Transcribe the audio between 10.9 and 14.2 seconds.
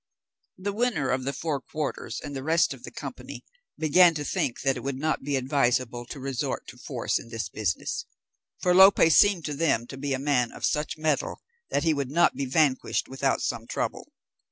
mettle, that he would not be vanquished without some trouble.